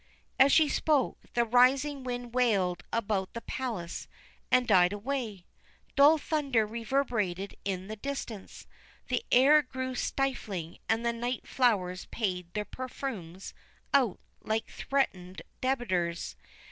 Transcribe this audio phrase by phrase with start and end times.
[0.39, 4.07] As she spoke the rising wind wailed about the palace
[4.49, 5.45] and died away;
[5.95, 8.65] dull thunder reverberated in the distance.
[9.09, 13.53] The air grew stifling, and the night flowers paid their perfumes
[13.93, 16.35] out like threatened debtors.